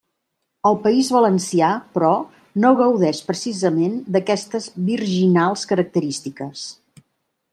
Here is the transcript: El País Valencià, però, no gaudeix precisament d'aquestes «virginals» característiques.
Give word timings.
El 0.67 0.77
País 0.85 1.09
Valencià, 1.15 1.67
però, 1.97 2.13
no 2.63 2.71
gaudeix 2.79 3.19
precisament 3.29 4.01
d'aquestes 4.15 4.71
«virginals» 4.89 5.69
característiques. 5.73 6.65